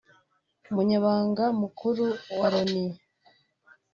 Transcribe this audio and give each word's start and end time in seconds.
Umunyamabanga 0.69 1.45
mukuru 1.61 2.05
wa 2.39 2.47
Loni 2.53 2.85